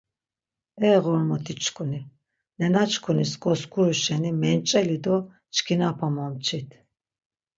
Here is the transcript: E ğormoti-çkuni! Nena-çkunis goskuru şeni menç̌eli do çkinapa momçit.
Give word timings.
E 0.89 0.91
ğormoti-çkuni! 1.03 1.99
Nena-çkunis 2.59 3.31
goskuru 3.43 3.93
şeni 4.03 4.31
menç̌eli 4.41 4.97
do 5.05 5.15
çkinapa 5.55 6.07
momçit. 6.15 6.69